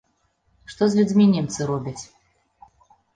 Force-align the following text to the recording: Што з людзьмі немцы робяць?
Што 0.73 0.87
з 0.93 0.99
людзьмі 0.99 1.27
немцы 1.33 1.67
робяць? 1.73 2.01